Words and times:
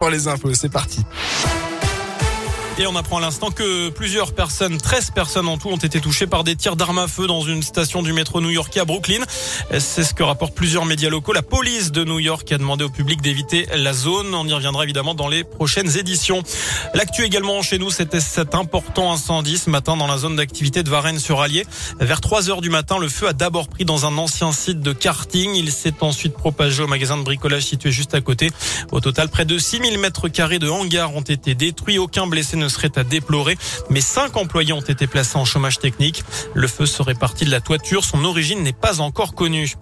pour 0.00 0.08
les 0.08 0.26
infos. 0.26 0.54
C'est 0.54 0.70
parti. 0.70 1.00
Et 2.80 2.86
on 2.86 2.96
apprend 2.96 3.18
à 3.18 3.20
l'instant 3.20 3.50
que 3.50 3.90
plusieurs 3.90 4.32
personnes, 4.32 4.78
13 4.78 5.10
personnes 5.10 5.48
en 5.48 5.58
tout, 5.58 5.68
ont 5.68 5.76
été 5.76 6.00
touchées 6.00 6.26
par 6.26 6.44
des 6.44 6.56
tirs 6.56 6.76
d'armes 6.76 7.00
à 7.00 7.08
feu 7.08 7.26
dans 7.26 7.42
une 7.42 7.62
station 7.62 8.02
du 8.02 8.14
métro 8.14 8.40
new-yorkais 8.40 8.80
à 8.80 8.86
Brooklyn. 8.86 9.22
C'est 9.78 10.02
ce 10.02 10.14
que 10.14 10.22
rapportent 10.22 10.54
plusieurs 10.54 10.86
médias 10.86 11.10
locaux. 11.10 11.34
La 11.34 11.42
police 11.42 11.92
de 11.92 12.04
New 12.04 12.20
York 12.20 12.50
a 12.50 12.56
demandé 12.56 12.82
au 12.84 12.88
public 12.88 13.20
d'éviter 13.20 13.66
la 13.74 13.92
zone. 13.92 14.34
On 14.34 14.48
y 14.48 14.54
reviendra 14.54 14.84
évidemment 14.84 15.14
dans 15.14 15.28
les 15.28 15.44
prochaines 15.44 15.94
éditions. 15.98 16.42
L'actu 16.94 17.22
également 17.22 17.60
chez 17.60 17.78
nous, 17.78 17.90
c'était 17.90 18.18
cet 18.18 18.54
important 18.54 19.12
incendie 19.12 19.58
ce 19.58 19.68
matin 19.68 19.98
dans 19.98 20.06
la 20.06 20.16
zone 20.16 20.36
d'activité 20.36 20.82
de 20.82 20.88
Varennes-sur-Allier. 20.88 21.66
Vers 21.98 22.22
3 22.22 22.48
heures 22.48 22.62
du 22.62 22.70
matin, 22.70 22.96
le 22.96 23.10
feu 23.10 23.28
a 23.28 23.34
d'abord 23.34 23.68
pris 23.68 23.84
dans 23.84 24.06
un 24.06 24.16
ancien 24.16 24.52
site 24.52 24.80
de 24.80 24.94
karting. 24.94 25.54
Il 25.54 25.70
s'est 25.70 25.96
ensuite 26.00 26.32
propagé 26.32 26.82
au 26.82 26.86
magasin 26.86 27.18
de 27.18 27.24
bricolage 27.24 27.64
situé 27.64 27.92
juste 27.92 28.14
à 28.14 28.22
côté. 28.22 28.50
Au 28.90 29.00
total, 29.00 29.28
près 29.28 29.44
de 29.44 29.58
6000 29.58 29.98
mètres 29.98 30.28
carrés 30.28 30.58
de 30.58 30.70
hangars 30.70 31.14
ont 31.14 31.20
été 31.20 31.54
détruits. 31.54 31.98
Aucun 31.98 32.26
blessé 32.26 32.56
ne 32.56 32.69
serait 32.70 32.96
à 32.96 33.04
déplorer, 33.04 33.58
mais 33.90 34.00
cinq 34.00 34.36
employés 34.36 34.72
ont 34.72 34.80
été 34.80 35.06
placés 35.06 35.36
en 35.36 35.44
chômage 35.44 35.78
technique. 35.78 36.24
Le 36.54 36.68
feu 36.68 36.86
serait 36.86 37.14
parti 37.14 37.44
de 37.44 37.50
la 37.50 37.60
toiture. 37.60 38.04
Son 38.04 38.24
origine 38.24 38.62
n'est 38.62 38.72
pas 38.72 39.00
encore 39.00 39.34
connue. 39.34 39.74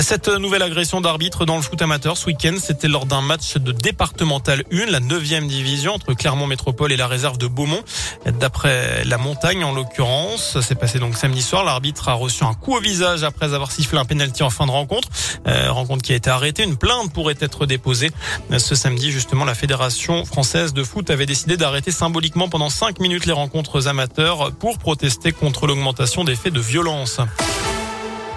Cette 0.00 0.28
nouvelle 0.28 0.62
agression 0.62 1.00
d'arbitre 1.00 1.46
dans 1.46 1.54
le 1.54 1.62
foot 1.62 1.80
amateur 1.80 2.16
ce 2.16 2.26
week-end, 2.26 2.56
c'était 2.60 2.88
lors 2.88 3.06
d'un 3.06 3.20
match 3.20 3.56
de 3.56 3.70
départemental 3.70 4.64
1, 4.72 4.86
la 4.86 4.98
9e 4.98 5.46
division 5.46 5.94
entre 5.94 6.14
Clermont 6.14 6.48
Métropole 6.48 6.92
et 6.92 6.96
la 6.96 7.06
réserve 7.06 7.38
de 7.38 7.46
Beaumont. 7.46 7.82
D'après 8.26 9.04
la 9.04 9.18
montagne, 9.18 9.62
en 9.62 9.72
l'occurrence, 9.72 10.52
ça 10.54 10.62
s'est 10.62 10.74
passé 10.74 10.98
donc 10.98 11.16
samedi 11.16 11.42
soir. 11.42 11.64
L'arbitre 11.64 12.08
a 12.08 12.14
reçu 12.14 12.42
un 12.42 12.54
coup 12.54 12.74
au 12.74 12.80
visage 12.80 13.22
après 13.22 13.54
avoir 13.54 13.70
sifflé 13.70 13.96
un 13.98 14.04
penalty 14.04 14.42
en 14.42 14.50
fin 14.50 14.66
de 14.66 14.72
rencontre. 14.72 15.08
Euh, 15.46 15.70
rencontre 15.70 16.02
qui 16.02 16.12
a 16.12 16.16
été 16.16 16.28
arrêtée. 16.28 16.64
Une 16.64 16.76
plainte 16.76 17.12
pourrait 17.12 17.36
être 17.38 17.64
déposée. 17.64 18.10
Ce 18.58 18.74
samedi, 18.74 19.12
justement, 19.12 19.44
la 19.44 19.54
Fédération 19.54 20.24
française 20.24 20.74
de 20.74 20.82
foot 20.82 21.08
avait 21.08 21.26
décidé 21.26 21.56
d'arrêter 21.56 21.92
symboliquement 21.92 22.48
pendant 22.48 22.68
5 22.68 22.98
minutes 22.98 23.26
les 23.26 23.32
rencontres 23.32 23.86
amateurs 23.86 24.52
pour 24.52 24.78
protester 24.78 25.30
contre 25.30 25.68
l'augmentation 25.68 26.24
des 26.24 26.34
faits 26.34 26.52
de 26.52 26.60
violence. 26.60 27.20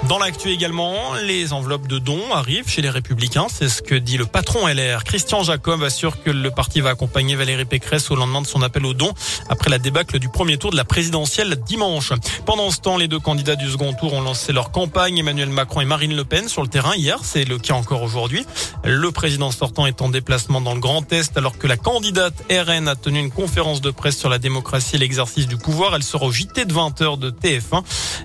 Dans 0.03 0.19
l'actu 0.19 0.51
également, 0.51 1.15
les 1.15 1.51
enveloppes 1.51 1.87
de 1.87 1.97
dons 1.97 2.31
arrivent 2.33 2.69
chez 2.69 2.81
les 2.81 2.89
Républicains. 2.89 3.47
C'est 3.49 3.67
ce 3.67 3.81
que 3.81 3.95
dit 3.95 4.15
le 4.17 4.25
patron 4.25 4.67
LR. 4.67 5.03
Christian 5.03 5.43
Jacob 5.43 5.83
assure 5.83 6.21
que 6.23 6.29
le 6.29 6.49
parti 6.51 6.81
va 6.81 6.91
accompagner 6.91 7.35
Valérie 7.35 7.65
Pécresse 7.65 8.09
au 8.11 8.15
lendemain 8.15 8.41
de 8.41 8.47
son 8.47 8.61
appel 8.61 8.85
aux 8.85 8.93
dons 8.93 9.11
après 9.49 9.69
la 9.69 9.79
débâcle 9.79 10.19
du 10.19 10.29
premier 10.29 10.57
tour 10.57 10.71
de 10.71 10.77
la 10.77 10.85
présidentielle 10.85 11.57
dimanche. 11.65 12.13
Pendant 12.45 12.69
ce 12.71 12.79
temps, 12.79 12.95
les 12.95 13.07
deux 13.07 13.19
candidats 13.19 13.55
du 13.55 13.69
second 13.69 13.91
tour 13.93 14.13
ont 14.13 14.21
lancé 14.21 14.53
leur 14.53 14.71
campagne. 14.71 15.17
Emmanuel 15.17 15.49
Macron 15.49 15.81
et 15.81 15.85
Marine 15.85 16.15
Le 16.15 16.23
Pen 16.23 16.47
sur 16.47 16.61
le 16.61 16.69
terrain 16.69 16.95
hier. 16.95 17.19
C'est 17.23 17.43
le 17.43 17.57
cas 17.57 17.73
encore 17.73 18.03
aujourd'hui. 18.03 18.45
Le 18.85 19.11
président 19.11 19.51
sortant 19.51 19.87
est 19.87 20.01
en 20.01 20.09
déplacement 20.09 20.61
dans 20.61 20.75
le 20.75 20.79
Grand 20.79 21.11
Est 21.11 21.35
alors 21.37 21.57
que 21.57 21.67
la 21.67 21.75
candidate 21.75 22.35
RN 22.49 22.87
a 22.87 22.95
tenu 22.95 23.19
une 23.19 23.31
conférence 23.31 23.81
de 23.81 23.91
presse 23.91 24.17
sur 24.17 24.29
la 24.29 24.37
démocratie 24.37 24.95
et 24.95 24.99
l'exercice 24.99 25.47
du 25.47 25.57
pouvoir. 25.57 25.95
Elle 25.95 26.03
sera 26.03 26.25
au 26.27 26.31
JT 26.31 26.65
de 26.65 26.73
20h 26.73 27.17
de 27.17 27.31
TF1. 27.31 27.83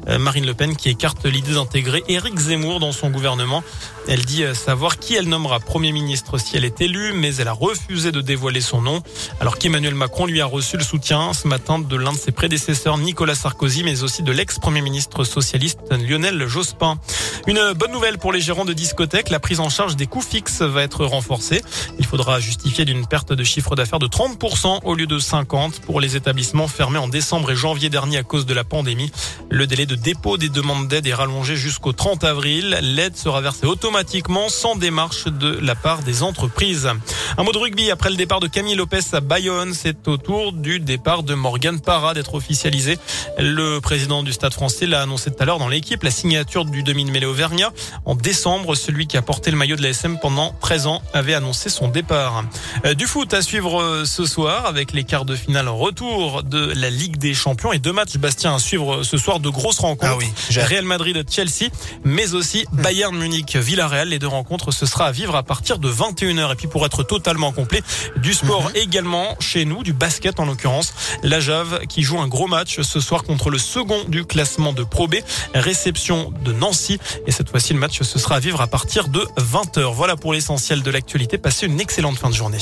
Euh, 0.08 0.18
Marine 0.18 0.46
Le 0.46 0.54
Pen 0.54 0.76
qui 0.76 0.90
écarte 0.90 1.24
l'idée 1.24 1.56
d'intégrer 1.62 2.02
Éric 2.08 2.36
Zemmour 2.38 2.80
dans 2.80 2.90
son 2.90 3.10
gouvernement. 3.10 3.62
Elle 4.08 4.24
dit 4.24 4.42
euh, 4.42 4.52
savoir 4.52 4.98
qui 4.98 5.14
elle 5.14 5.28
nommera 5.28 5.60
Premier 5.60 5.92
ministre 5.92 6.36
si 6.36 6.56
elle 6.56 6.64
est 6.64 6.80
élue, 6.80 7.12
mais 7.12 7.36
elle 7.36 7.46
a 7.46 7.52
refusé 7.52 8.10
de 8.10 8.20
dévoiler 8.20 8.60
son 8.60 8.82
nom, 8.82 9.00
alors 9.38 9.58
qu'Emmanuel 9.58 9.94
Macron 9.94 10.26
lui 10.26 10.40
a 10.40 10.46
reçu 10.46 10.76
le 10.76 10.82
soutien 10.82 11.32
ce 11.32 11.46
matin 11.46 11.78
de 11.78 11.96
l'un 11.96 12.12
de 12.12 12.18
ses 12.18 12.32
prédécesseurs, 12.32 12.98
Nicolas 12.98 13.36
Sarkozy, 13.36 13.84
mais 13.84 14.02
aussi 14.02 14.24
de 14.24 14.32
l'ex-premier 14.32 14.80
ministre 14.80 15.22
socialiste 15.22 15.78
Lionel 15.92 16.48
Jospin. 16.48 16.98
Une 17.46 17.72
bonne 17.74 17.92
nouvelle 17.92 18.18
pour 18.18 18.32
les 18.32 18.40
gérants 18.40 18.64
de 18.64 18.72
discothèques, 18.72 19.30
la 19.30 19.38
prise 19.38 19.60
en 19.60 19.70
charge 19.70 19.94
des 19.94 20.06
coûts 20.06 20.20
fixes 20.20 20.62
va 20.62 20.82
être 20.82 21.04
renforcée. 21.04 21.62
Il 22.00 22.06
faudra 22.06 22.40
justifier 22.40 22.84
d'une 22.84 23.06
perte 23.06 23.32
de 23.32 23.44
chiffre 23.44 23.76
d'affaires 23.76 24.00
de 24.00 24.08
30% 24.08 24.80
au 24.82 24.94
lieu 24.94 25.06
de 25.06 25.18
50% 25.20 25.80
pour 25.80 26.00
les 26.00 26.16
établissements 26.16 26.66
fermés 26.66 26.98
en 26.98 27.08
décembre 27.08 27.52
et 27.52 27.56
janvier 27.56 27.88
dernier 27.88 28.18
à 28.18 28.22
cause 28.24 28.46
de 28.46 28.54
la 28.54 28.64
pandémie. 28.64 29.12
Le 29.54 29.66
délai 29.66 29.84
de 29.84 29.96
dépôt 29.96 30.38
des 30.38 30.48
demandes 30.48 30.88
d'aide 30.88 31.06
est 31.06 31.12
rallongé 31.12 31.56
jusqu'au 31.56 31.92
30 31.92 32.24
avril. 32.24 32.78
L'aide 32.80 33.18
sera 33.18 33.42
versée 33.42 33.66
automatiquement 33.66 34.48
sans 34.48 34.76
démarche 34.76 35.26
de 35.26 35.58
la 35.60 35.74
part 35.74 36.02
des 36.02 36.22
entreprises. 36.22 36.88
Un 37.36 37.42
mot 37.42 37.52
de 37.52 37.58
rugby 37.58 37.90
après 37.90 38.08
le 38.08 38.16
départ 38.16 38.40
de 38.40 38.46
Camille 38.46 38.76
Lopez 38.76 39.00
à 39.12 39.20
Bayonne. 39.20 39.74
C'est 39.74 40.08
au 40.08 40.16
tour 40.16 40.54
du 40.54 40.80
départ 40.80 41.22
de 41.22 41.34
Morgan 41.34 41.78
Parra 41.82 42.14
d'être 42.14 42.32
officialisé. 42.32 42.96
Le 43.38 43.78
président 43.80 44.22
du 44.22 44.32
Stade 44.32 44.54
français 44.54 44.86
l'a 44.86 45.02
annoncé 45.02 45.30
tout 45.30 45.42
à 45.42 45.44
l'heure 45.44 45.58
dans 45.58 45.68
l'équipe. 45.68 46.02
La 46.02 46.10
signature 46.10 46.64
du 46.64 46.82
demi-mêlée 46.82 47.26
Auvergnat. 47.26 47.72
En 48.06 48.14
décembre, 48.14 48.74
celui 48.74 49.06
qui 49.06 49.18
a 49.18 49.22
porté 49.22 49.50
le 49.50 49.58
maillot 49.58 49.76
de 49.76 49.82
la 49.82 49.90
SM 49.90 50.18
pendant 50.18 50.54
13 50.62 50.86
ans 50.86 51.02
avait 51.12 51.34
annoncé 51.34 51.68
son 51.68 51.88
départ. 51.88 52.42
Euh, 52.86 52.94
du 52.94 53.06
foot 53.06 53.34
à 53.34 53.42
suivre 53.42 53.82
euh, 53.82 54.04
ce 54.06 54.24
soir 54.24 54.64
avec 54.64 54.92
les 54.92 55.04
quarts 55.04 55.26
de 55.26 55.36
finale 55.36 55.68
retour 55.68 56.42
de 56.42 56.72
la 56.74 56.88
Ligue 56.88 57.18
des 57.18 57.34
Champions 57.34 57.70
et 57.70 57.78
deux 57.78 57.92
matchs 57.92 58.16
Bastien 58.16 58.54
à 58.54 58.58
suivre 58.58 59.02
ce 59.02 59.18
soir 59.18 59.40
de 59.42 59.50
grosses 59.50 59.78
rencontres. 59.78 60.12
Ah 60.12 60.16
oui, 60.16 60.32
Real 60.56 60.84
Madrid 60.84 61.24
Chelsea, 61.28 61.68
mais 62.04 62.34
aussi 62.34 62.64
Bayern 62.72 63.16
Munich 63.16 63.56
Villarreal. 63.56 64.08
Les 64.08 64.18
deux 64.18 64.28
rencontres, 64.28 64.72
ce 64.72 64.86
sera 64.86 65.06
à 65.06 65.12
vivre 65.12 65.36
à 65.36 65.42
partir 65.42 65.78
de 65.78 65.90
21h. 65.90 66.52
Et 66.52 66.54
puis 66.54 66.68
pour 66.68 66.86
être 66.86 67.02
totalement 67.02 67.52
complet, 67.52 67.82
du 68.16 68.32
sport 68.32 68.70
également 68.74 69.36
chez 69.40 69.64
nous, 69.64 69.82
du 69.82 69.92
basket 69.92 70.40
en 70.40 70.46
l'occurrence. 70.46 70.94
La 71.22 71.40
Jave 71.40 71.86
qui 71.86 72.02
joue 72.02 72.18
un 72.20 72.28
gros 72.28 72.46
match 72.46 72.80
ce 72.80 73.00
soir 73.00 73.24
contre 73.24 73.50
le 73.50 73.58
second 73.58 74.04
du 74.08 74.24
classement 74.24 74.72
de 74.72 74.84
Pro 74.84 75.08
B. 75.08 75.16
Réception 75.54 76.32
de 76.44 76.52
Nancy. 76.52 76.98
Et 77.26 77.32
cette 77.32 77.50
fois-ci, 77.50 77.72
le 77.72 77.78
match, 77.78 78.00
ce 78.02 78.18
sera 78.18 78.36
à 78.36 78.40
vivre 78.40 78.60
à 78.60 78.66
partir 78.66 79.08
de 79.08 79.26
20h. 79.38 79.92
Voilà 79.92 80.16
pour 80.16 80.32
l'essentiel 80.32 80.82
de 80.82 80.90
l'actualité. 80.90 81.38
Passez 81.38 81.66
une 81.66 81.80
excellente 81.80 82.18
fin 82.18 82.30
de 82.30 82.34
journée. 82.34 82.58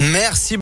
Merci. 0.00 0.56